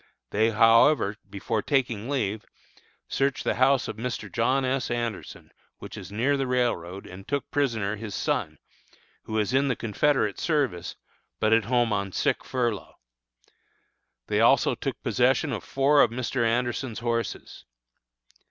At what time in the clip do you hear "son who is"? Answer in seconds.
8.15-9.53